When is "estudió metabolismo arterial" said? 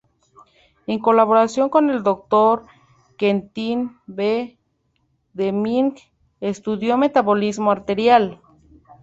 6.39-8.41